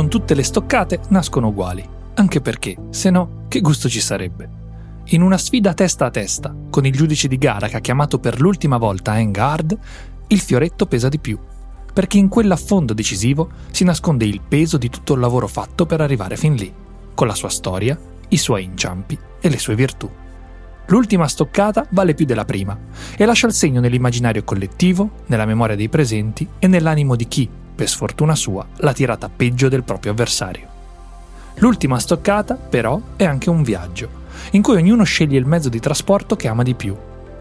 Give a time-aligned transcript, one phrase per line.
[0.00, 4.48] Non tutte le stoccate nascono uguali, anche perché, se no, che gusto ci sarebbe?
[5.08, 8.40] In una sfida testa a testa, con il giudice di gara che ha chiamato per
[8.40, 9.78] l'ultima volta Engard,
[10.28, 11.38] il fioretto pesa di più,
[11.92, 16.38] perché in quell'affondo decisivo si nasconde il peso di tutto il lavoro fatto per arrivare
[16.38, 16.72] fin lì,
[17.12, 17.98] con la sua storia,
[18.28, 20.10] i suoi inciampi e le sue virtù.
[20.86, 22.74] L'ultima stoccata vale più della prima
[23.14, 27.88] e lascia il segno nell'immaginario collettivo, nella memoria dei presenti e nell'animo di chi, per
[27.88, 30.68] sfortuna sua, l'ha tirata peggio del proprio avversario.
[31.60, 34.06] L'ultima stoccata, però, è anche un viaggio,
[34.50, 36.94] in cui ognuno sceglie il mezzo di trasporto che ama di più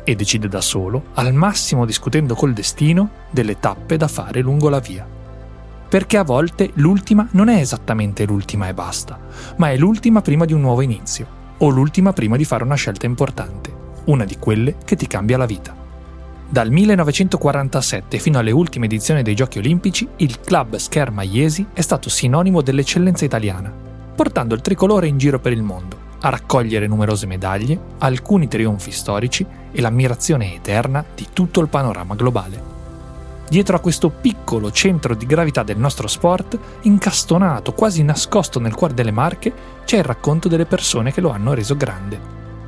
[0.05, 4.79] e decide da solo, al massimo discutendo col destino, delle tappe da fare lungo la
[4.79, 5.05] via.
[5.89, 9.19] Perché a volte l'ultima non è esattamente l'ultima e basta,
[9.57, 13.05] ma è l'ultima prima di un nuovo inizio, o l'ultima prima di fare una scelta
[13.05, 13.73] importante,
[14.05, 15.78] una di quelle che ti cambia la vita.
[16.51, 22.09] Dal 1947 fino alle ultime edizioni dei Giochi Olimpici, il club Scherma Iesi è stato
[22.09, 23.71] sinonimo dell'eccellenza italiana,
[24.15, 29.45] portando il tricolore in giro per il mondo, a raccogliere numerose medaglie, alcuni trionfi storici
[29.71, 32.77] e l'ammirazione eterna di tutto il panorama globale.
[33.47, 38.95] Dietro a questo piccolo centro di gravità del nostro sport, incastonato, quasi nascosto nel cuore
[38.95, 39.53] delle Marche,
[39.85, 42.19] c'è il racconto delle persone che lo hanno reso grande,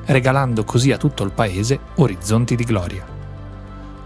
[0.06, 3.11] regalando così a tutto il paese orizzonti di gloria.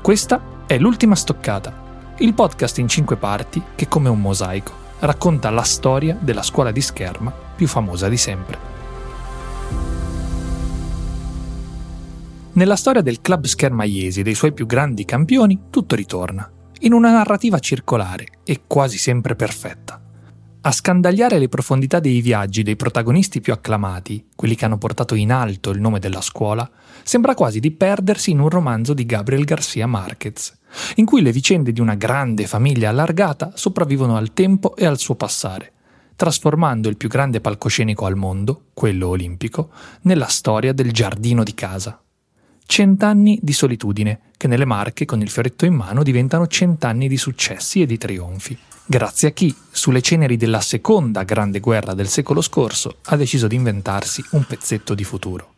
[0.06, 5.64] Questa è l'ultima stoccata, il podcast in cinque parti che, come un mosaico, racconta la
[5.64, 8.58] storia della scuola di scherma più famosa di sempre.
[12.52, 16.48] Nella storia del club schermaiesi e dei suoi più grandi campioni, tutto ritorna,
[16.82, 20.05] in una narrativa circolare e quasi sempre perfetta.
[20.68, 25.32] A scandagliare le profondità dei viaggi dei protagonisti più acclamati, quelli che hanno portato in
[25.32, 26.68] alto il nome della scuola,
[27.04, 30.58] sembra quasi di perdersi in un romanzo di Gabriel Garcia Marquez,
[30.96, 35.14] in cui le vicende di una grande famiglia allargata sopravvivono al tempo e al suo
[35.14, 35.72] passare,
[36.16, 39.70] trasformando il più grande palcoscenico al mondo, quello olimpico,
[40.02, 42.00] nella storia del giardino di casa.
[42.66, 47.82] Cent'anni di solitudine, che nelle Marche con il fioretto in mano diventano cent'anni di successi
[47.82, 52.98] e di trionfi grazie a chi, sulle ceneri della seconda grande guerra del secolo scorso,
[53.06, 55.54] ha deciso di inventarsi un pezzetto di futuro.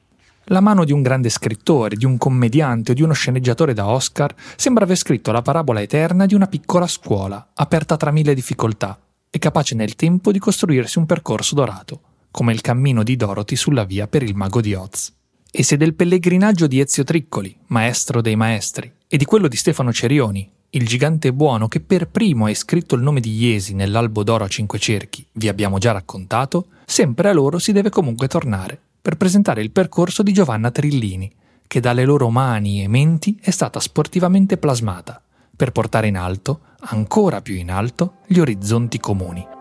[0.49, 4.33] La mano di un grande scrittore, di un commediante o di uno sceneggiatore da Oscar
[4.55, 8.97] sembra aver scritto la parabola eterna di una piccola scuola, aperta tra mille difficoltà
[9.29, 12.01] e capace nel tempo di costruirsi un percorso dorato,
[12.31, 15.16] come il cammino di Dorothy sulla via per il mago di Oz.
[15.59, 19.91] E se del pellegrinaggio di Ezio Triccoli, maestro dei maestri, e di quello di Stefano
[19.91, 24.43] Cerioni, il gigante buono che per primo ha iscritto il nome di Iesi nell'albo d'oro
[24.43, 29.17] a cinque cerchi, vi abbiamo già raccontato, sempre a loro si deve comunque tornare per
[29.17, 31.33] presentare il percorso di Giovanna Trillini,
[31.65, 35.19] che dalle loro mani e menti è stata sportivamente plasmata,
[35.55, 39.56] per portare in alto, ancora più in alto, gli orizzonti comuni.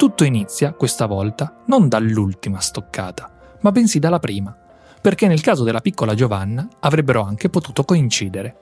[0.00, 3.30] Tutto inizia, questa volta, non dall'ultima stoccata,
[3.60, 4.56] ma bensì dalla prima,
[4.98, 8.56] perché nel caso della piccola Giovanna avrebbero anche potuto coincidere.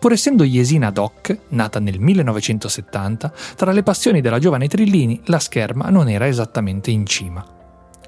[0.00, 5.90] Pur essendo Iesina Doc, nata nel 1970, tra le passioni della giovane Trillini la scherma
[5.90, 7.46] non era esattamente in cima.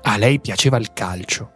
[0.03, 1.50] A lei piaceva il calcio.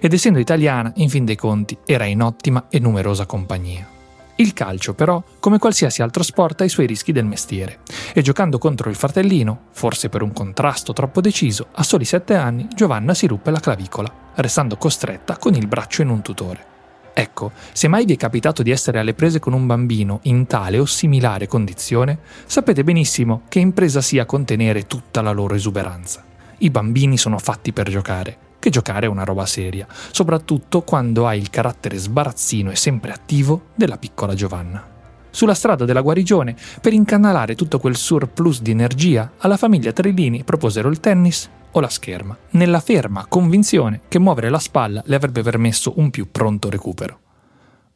[0.00, 3.93] Ed essendo italiana, in fin dei conti, era in ottima e numerosa compagnia.
[4.36, 7.78] Il calcio, però, come qualsiasi altro sport, ha i suoi rischi del mestiere.
[8.12, 12.66] E giocando contro il fratellino, forse per un contrasto troppo deciso, a soli sette anni
[12.74, 16.72] Giovanna si ruppe la clavicola, restando costretta con il braccio in un tutore.
[17.14, 20.80] Ecco, se mai vi è capitato di essere alle prese con un bambino in tale
[20.80, 26.24] o similare condizione, sapete benissimo che impresa sia contenere tutta la loro esuberanza.
[26.58, 31.38] I bambini sono fatti per giocare che giocare è una roba seria, soprattutto quando hai
[31.38, 34.82] il carattere sbarazzino e sempre attivo della piccola Giovanna.
[35.28, 40.88] Sulla strada della guarigione, per incanalare tutto quel surplus di energia, alla famiglia Trellini proposero
[40.88, 45.92] il tennis o la scherma, nella ferma convinzione che muovere la spalla le avrebbe permesso
[45.96, 47.18] un più pronto recupero.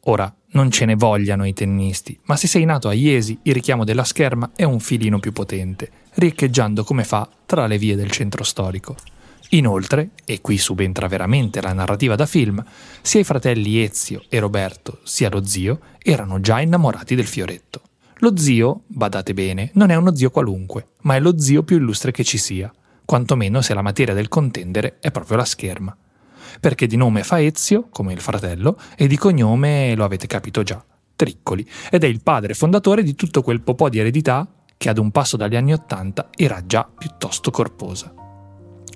[0.01, 3.83] Ora, non ce ne vogliano i tennisti, ma se sei nato a Iesi, il richiamo
[3.83, 8.43] della scherma è un filino più potente, riecheggiando come fa tra le vie del centro
[8.43, 8.95] storico.
[9.49, 12.63] Inoltre, e qui subentra veramente la narrativa da film,
[13.01, 17.81] sia i fratelli Ezio e Roberto, sia lo zio, erano già innamorati del fioretto.
[18.19, 22.11] Lo zio, badate bene, non è uno zio qualunque, ma è lo zio più illustre
[22.11, 22.71] che ci sia,
[23.05, 25.97] quantomeno se la materia del contendere è proprio la scherma.
[26.59, 30.83] Perché di nome fa Ezio, come il fratello, e di cognome lo avete capito già,
[31.15, 34.47] Triccoli, ed è il padre fondatore di tutto quel po' di eredità
[34.77, 38.18] che ad un passo dagli anni Ottanta era già piuttosto corposa.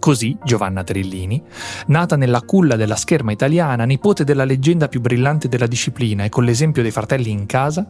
[0.04, 1.42] Così Giovanna Trillini,
[1.88, 6.44] nata nella culla della scherma italiana, nipote della leggenda più brillante della disciplina e con
[6.44, 7.90] l'esempio dei fratelli in casa,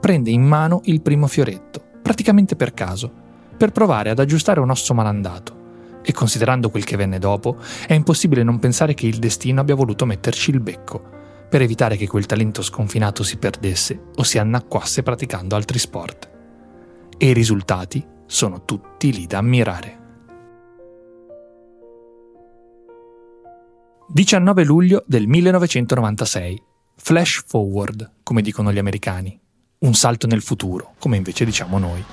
[0.00, 3.08] prende in mano il primo fioretto, praticamente per caso,
[3.56, 6.00] per provare ad aggiustare un osso malandato.
[6.02, 10.06] E considerando quel che venne dopo, è impossibile non pensare che il destino abbia voluto
[10.06, 11.00] metterci il becco,
[11.48, 16.28] per evitare che quel talento sconfinato si perdesse o si annacquasse praticando altri sport.
[17.16, 20.02] E i risultati sono tutti lì da ammirare.
[24.06, 26.62] 19 luglio del 1996.
[26.96, 29.38] Flash forward, come dicono gli americani.
[29.78, 32.04] Un salto nel futuro, come invece diciamo noi.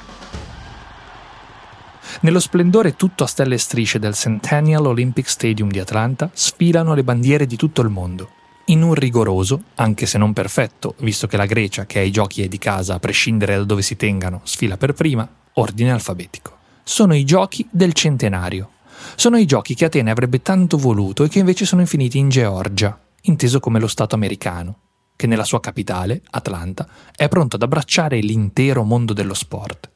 [2.22, 7.04] Nello splendore tutto a stelle e strisce del Centennial Olympic Stadium di Atlanta sfilano le
[7.04, 8.30] bandiere di tutto il mondo,
[8.66, 12.48] in un rigoroso, anche se non perfetto, visto che la Grecia, che ai giochi è
[12.48, 16.58] di casa a prescindere da dove si tengano, sfila per prima, ordine alfabetico.
[16.84, 18.71] Sono i giochi del centenario,
[19.16, 23.00] sono i giochi che Atene avrebbe tanto voluto e che invece sono finiti in Georgia,
[23.24, 24.80] inteso come lo Stato americano,
[25.16, 29.90] che nella sua capitale, Atlanta, è pronto ad abbracciare l'intero mondo dello sport.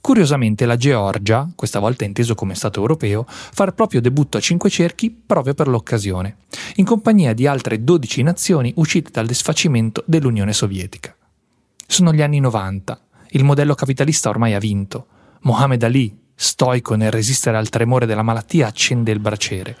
[0.00, 4.70] Curiosamente la Georgia, questa volta inteso come Stato europeo, fa il proprio debutto a cinque
[4.70, 6.36] cerchi proprio per l'occasione,
[6.76, 11.14] in compagnia di altre 12 nazioni uscite dal disfacimento dell'Unione Sovietica.
[11.86, 13.00] Sono gli anni 90,
[13.30, 15.06] il modello capitalista ormai ha vinto,
[15.40, 19.76] Mohammed Ali, stoico nel resistere al tremore della malattia, accende il braciere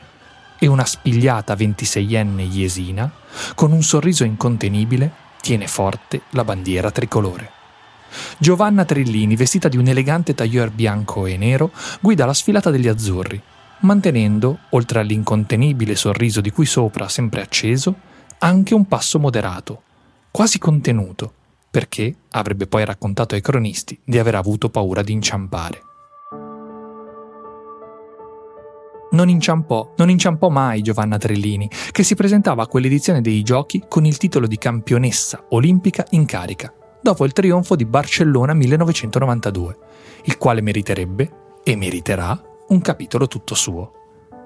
[0.58, 3.08] e una spigliata ventiseienne iesina,
[3.54, 5.08] con un sorriso incontenibile,
[5.40, 7.52] tiene forte la bandiera tricolore.
[8.38, 11.70] Giovanna Trillini, vestita di un elegante tailleur bianco e nero,
[12.00, 13.40] guida la sfilata degli azzurri,
[13.80, 17.94] mantenendo, oltre all'incontenibile sorriso di cui sopra sempre acceso,
[18.38, 19.82] anche un passo moderato,
[20.32, 21.32] quasi contenuto,
[21.70, 25.82] perché avrebbe poi raccontato ai cronisti di aver avuto paura di inciampare.
[29.18, 34.04] Non inciampò, non inciampò mai Giovanna Trellini, che si presentava a quell'edizione dei giochi con
[34.04, 36.72] il titolo di campionessa olimpica in carica,
[37.02, 39.76] dopo il trionfo di Barcellona 1992,
[40.26, 41.30] il quale meriterebbe,
[41.64, 43.92] e meriterà, un capitolo tutto suo.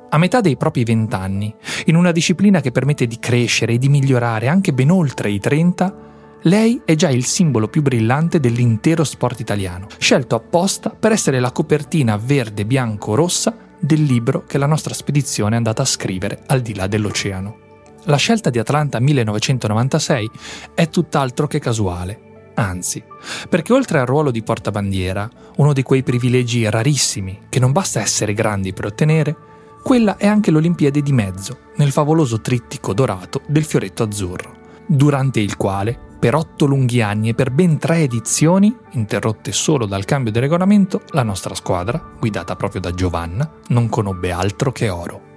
[0.08, 1.54] A metà dei propri vent'anni,
[1.84, 5.96] in una disciplina che permette di crescere e di migliorare anche ben oltre i 30,
[6.44, 11.52] lei è già il simbolo più brillante dell'intero sport italiano, scelto apposta per essere la
[11.52, 16.86] copertina verde-bianco-rossa del libro che la nostra spedizione è andata a scrivere al di là
[16.86, 17.58] dell'oceano.
[18.04, 20.30] La scelta di Atlanta 1996
[20.74, 23.02] è tutt'altro che casuale, anzi,
[23.48, 28.34] perché oltre al ruolo di portabandiera, uno di quei privilegi rarissimi che non basta essere
[28.34, 29.36] grandi per ottenere,
[29.82, 34.54] quella è anche l'Olimpiade di mezzo, nel favoloso trittico dorato del fioretto azzurro,
[34.86, 40.04] durante il quale per otto lunghi anni e per ben tre edizioni, interrotte solo dal
[40.04, 45.31] cambio di regolamento, la nostra squadra, guidata proprio da Giovanna, non conobbe altro che oro.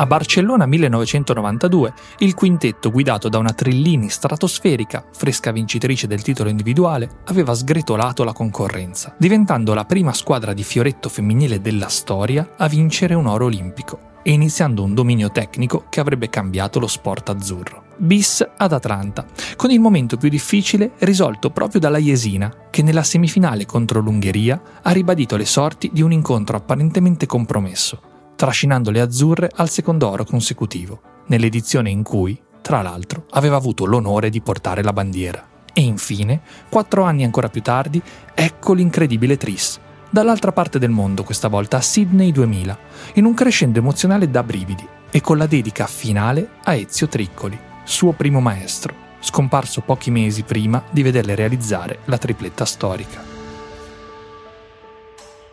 [0.00, 7.18] A Barcellona 1992 il quintetto guidato da una Trillini stratosferica, fresca vincitrice del titolo individuale,
[7.26, 13.12] aveva sgretolato la concorrenza, diventando la prima squadra di fioretto femminile della storia a vincere
[13.12, 17.84] un oro olimpico e iniziando un dominio tecnico che avrebbe cambiato lo sport azzurro.
[17.98, 23.66] Bis ad Atlanta, con il momento più difficile risolto proprio dalla Jesina, che nella semifinale
[23.66, 28.08] contro l'Ungheria ha ribadito le sorti di un incontro apparentemente compromesso
[28.40, 34.30] trascinando le azzurre al secondo oro consecutivo, nell'edizione in cui, tra l'altro, aveva avuto l'onore
[34.30, 35.46] di portare la bandiera.
[35.74, 38.00] E infine, quattro anni ancora più tardi,
[38.32, 39.78] ecco l'incredibile Tris,
[40.08, 42.78] dall'altra parte del mondo questa volta a Sydney 2000,
[43.16, 48.12] in un crescendo emozionale da brividi e con la dedica finale a Ezio Triccoli, suo
[48.12, 53.29] primo maestro, scomparso pochi mesi prima di vederle realizzare la tripletta storica.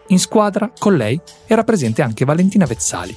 [0.10, 3.16] In squadra, con lei, era presente anche Valentina Vezzali,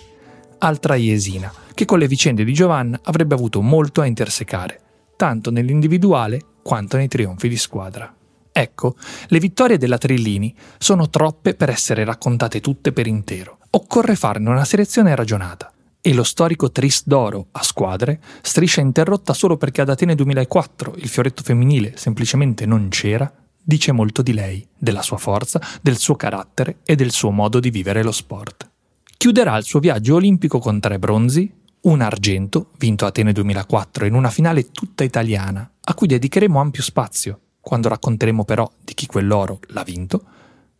[0.59, 4.80] altra iesina, che con le vicende di Giovanna avrebbe avuto molto a intersecare,
[5.14, 8.12] tanto nell'individuale quanto nei trionfi di squadra.
[8.50, 8.97] Ecco,
[9.28, 13.59] le vittorie della Trillini sono troppe per essere raccontate tutte per intero.
[13.70, 15.73] Occorre farne una selezione ragionata.
[16.02, 21.09] E lo storico Tris d'Oro a squadre, striscia interrotta solo perché ad Atene 2004 il
[21.09, 23.32] fioretto femminile semplicemente non c'era,
[23.71, 27.71] dice molto di lei, della sua forza, del suo carattere e del suo modo di
[27.71, 28.69] vivere lo sport.
[29.17, 34.31] Chiuderà il suo viaggio olimpico con tre bronzi, un argento, vinto Atene 2004 in una
[34.31, 39.85] finale tutta italiana, a cui dedicheremo ampio spazio, quando racconteremo però di chi quell'oro l'ha
[39.85, 40.25] vinto,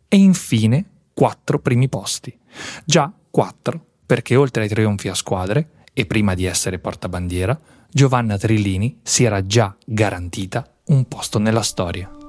[0.09, 2.37] e infine quattro primi posti.
[2.83, 7.57] Già quattro, perché oltre ai trionfi a squadre, e prima di essere portabandiera,
[7.89, 12.20] Giovanna Trillini si era già garantita un posto nella storia.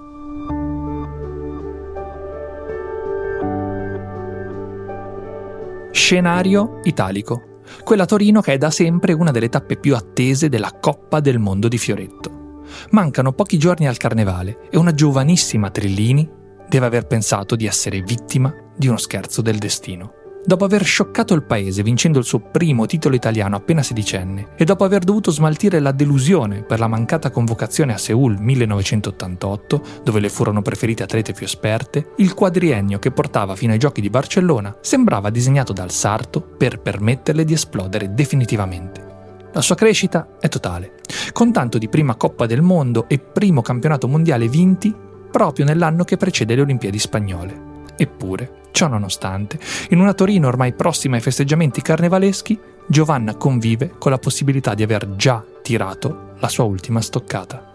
[6.03, 7.61] Scenario italico.
[7.85, 11.69] Quella Torino che è da sempre una delle tappe più attese della Coppa del Mondo
[11.69, 12.65] di Fioretto.
[12.91, 16.29] Mancano pochi giorni al carnevale e una giovanissima Trillini
[16.69, 20.22] deve aver pensato di essere vittima di uno scherzo del destino.
[20.45, 24.83] Dopo aver scioccato il paese vincendo il suo primo titolo italiano appena sedicenne e dopo
[24.83, 30.61] aver dovuto smaltire la delusione per la mancata convocazione a Seoul 1988, dove le furono
[30.61, 35.73] preferite atlete più esperte, il quadriennio che portava fino ai giochi di Barcellona sembrava disegnato
[35.73, 39.11] dal sarto per permetterle di esplodere definitivamente.
[39.53, 40.95] La sua crescita è totale,
[41.33, 44.93] con tanto di prima Coppa del Mondo e primo campionato mondiale vinti
[45.31, 47.71] proprio nell'anno che precede le Olimpiadi spagnole.
[47.97, 49.59] Eppure, ciò nonostante,
[49.91, 55.15] in una Torino ormai prossima ai festeggiamenti carnevaleschi, Giovanna convive con la possibilità di aver
[55.15, 57.71] già tirato la sua ultima stoccata.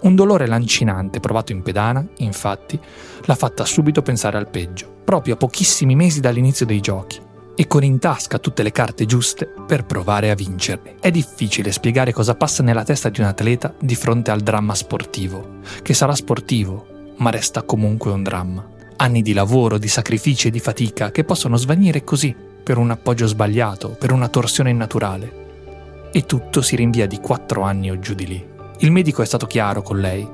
[0.00, 2.78] Un dolore lancinante provato in pedana, infatti,
[3.24, 7.20] l'ha fatta subito pensare al peggio, proprio a pochissimi mesi dall'inizio dei giochi,
[7.54, 10.96] e con in tasca tutte le carte giuste per provare a vincerli.
[11.00, 15.58] È difficile spiegare cosa passa nella testa di un atleta di fronte al dramma sportivo,
[15.82, 16.86] che sarà sportivo,
[17.16, 21.56] ma resta comunque un dramma anni di lavoro, di sacrifici e di fatica che possono
[21.56, 25.46] svanire così, per un appoggio sbagliato, per una torsione innaturale.
[26.12, 28.46] E tutto si rinvia di quattro anni o giù di lì.
[28.78, 30.28] Il medico è stato chiaro con lei.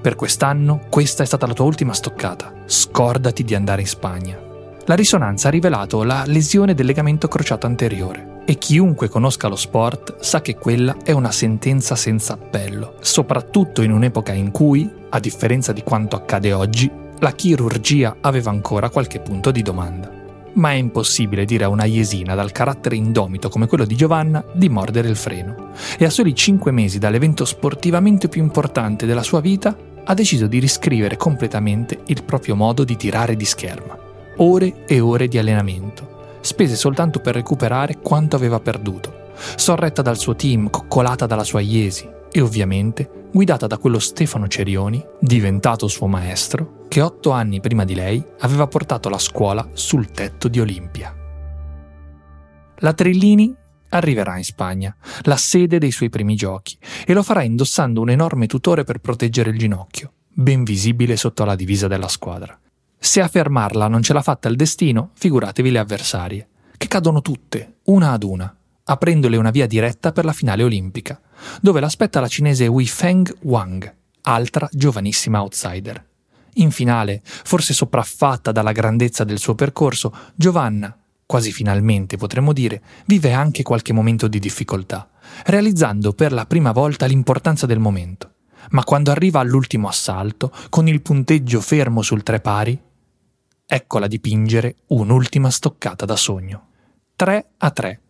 [0.00, 2.52] Per quest'anno questa è stata la tua ultima stoccata.
[2.64, 4.38] Scordati di andare in Spagna.
[4.86, 10.20] La risonanza ha rivelato la lesione del legamento crociato anteriore e chiunque conosca lo sport
[10.20, 15.72] sa che quella è una sentenza senza appello, soprattutto in un'epoca in cui, a differenza
[15.72, 16.88] di quanto accade oggi,
[17.20, 20.12] la chirurgia aveva ancora qualche punto di domanda.
[20.54, 24.68] Ma è impossibile dire a una iesina dal carattere indomito come quello di Giovanna di
[24.68, 25.70] mordere il freno.
[25.98, 30.58] E a soli cinque mesi dall'evento sportivamente più importante della sua vita, ha deciso di
[30.58, 33.98] riscrivere completamente il proprio modo di tirare di scherma.
[34.36, 40.36] Ore e ore di allenamento, spese soltanto per recuperare quanto aveva perduto, sorretta dal suo
[40.36, 46.84] team, coccolata dalla sua Iesi e ovviamente guidata da quello Stefano Cerioni, diventato suo maestro,
[46.86, 51.16] che otto anni prima di lei aveva portato la scuola sul tetto di Olimpia.
[52.80, 53.56] La Trillini
[53.88, 56.76] arriverà in Spagna, la sede dei suoi primi giochi,
[57.06, 61.56] e lo farà indossando un enorme tutore per proteggere il ginocchio, ben visibile sotto la
[61.56, 62.58] divisa della squadra.
[62.98, 67.76] Se a fermarla non ce l'ha fatta il destino, figuratevi le avversarie, che cadono tutte,
[67.84, 68.54] una ad una,
[68.88, 71.20] aprendole una via diretta per la finale olimpica,
[71.60, 76.04] dove l'aspetta la cinese Weifeng Wang, altra giovanissima outsider.
[76.54, 83.32] In finale, forse sopraffatta dalla grandezza del suo percorso, Giovanna, quasi finalmente potremmo dire, vive
[83.32, 85.10] anche qualche momento di difficoltà,
[85.46, 88.34] realizzando per la prima volta l'importanza del momento.
[88.70, 92.80] Ma quando arriva all'ultimo assalto, con il punteggio fermo sul tre pari,
[93.66, 96.68] eccola dipingere un'ultima stoccata da sogno.
[97.16, 98.00] 3 a 3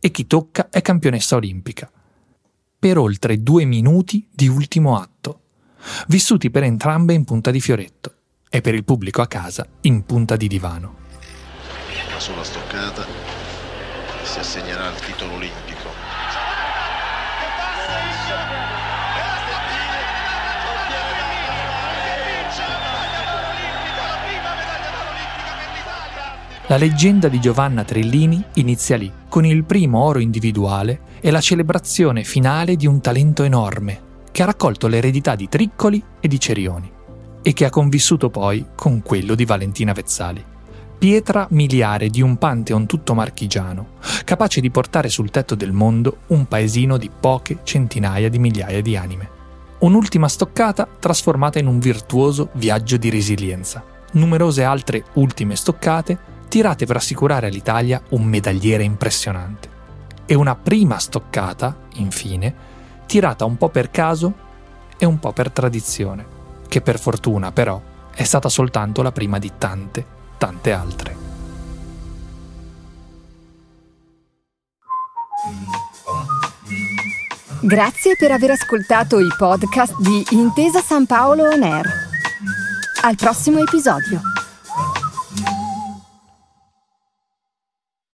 [0.00, 1.90] e chi tocca è campionessa olimpica.
[2.78, 5.40] Per oltre due minuti di ultimo atto,
[6.08, 8.14] vissuti per entrambe in punta di fioretto
[8.48, 10.96] e per il pubblico a casa in punta di divano.
[12.08, 13.04] Una sola stoccata
[14.22, 15.74] si assegnerà il titolo olimpico.
[26.68, 32.24] La leggenda di Giovanna Trellini inizia lì, con il primo oro individuale e la celebrazione
[32.24, 34.00] finale di un talento enorme,
[34.32, 36.90] che ha raccolto l'eredità di Triccoli e di Cerioni,
[37.42, 40.42] e che ha convissuto poi con quello di Valentina Vezzali.
[40.96, 43.88] Pietra miliare di un pantheon tutto marchigiano,
[44.24, 48.96] capace di portare sul tetto del mondo un paesino di poche centinaia di migliaia di
[48.96, 49.28] anime.
[49.80, 53.84] Un'ultima stoccata trasformata in un virtuoso viaggio di resilienza.
[54.12, 59.68] Numerose altre ultime stoccate tirate per assicurare all'Italia un medagliere impressionante.
[60.26, 62.54] E una prima stoccata, infine,
[63.06, 64.32] tirata un po' per caso
[64.98, 66.24] e un po' per tradizione,
[66.68, 67.80] che per fortuna però
[68.14, 70.04] è stata soltanto la prima di tante,
[70.38, 71.24] tante altre.
[77.60, 81.86] Grazie per aver ascoltato i podcast di Intesa San Paolo On Air.
[83.02, 84.35] Al prossimo episodio.